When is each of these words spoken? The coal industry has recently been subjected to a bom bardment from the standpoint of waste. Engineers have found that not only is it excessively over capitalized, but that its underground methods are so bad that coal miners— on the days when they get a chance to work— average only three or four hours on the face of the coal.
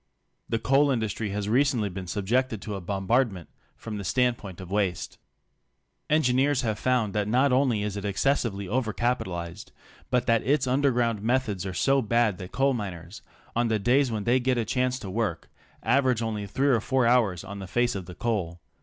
The 0.49 0.57
coal 0.57 0.89
industry 0.89 1.29
has 1.29 1.47
recently 1.47 1.87
been 1.87 2.07
subjected 2.07 2.59
to 2.63 2.73
a 2.73 2.81
bom 2.81 3.05
bardment 3.07 3.49
from 3.75 3.99
the 3.99 4.03
standpoint 4.03 4.59
of 4.59 4.71
waste. 4.71 5.19
Engineers 6.09 6.61
have 6.63 6.79
found 6.79 7.13
that 7.13 7.27
not 7.27 7.51
only 7.51 7.83
is 7.83 7.95
it 7.95 8.03
excessively 8.03 8.67
over 8.67 8.93
capitalized, 8.93 9.71
but 10.09 10.25
that 10.25 10.41
its 10.41 10.65
underground 10.65 11.21
methods 11.21 11.67
are 11.67 11.75
so 11.75 12.01
bad 12.01 12.39
that 12.39 12.51
coal 12.51 12.73
miners— 12.73 13.21
on 13.55 13.67
the 13.67 13.77
days 13.77 14.09
when 14.09 14.23
they 14.23 14.39
get 14.39 14.57
a 14.57 14.65
chance 14.65 14.97
to 14.97 15.09
work— 15.11 15.51
average 15.83 16.23
only 16.23 16.47
three 16.47 16.69
or 16.69 16.81
four 16.81 17.05
hours 17.05 17.43
on 17.43 17.59
the 17.59 17.67
face 17.67 17.93
of 17.93 18.07
the 18.07 18.15
coal. 18.15 18.59